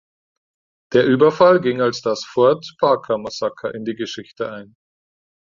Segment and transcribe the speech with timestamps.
[0.93, 4.75] Der Überfall ging als das Fort Parker-Massaker in die Geschichte ein.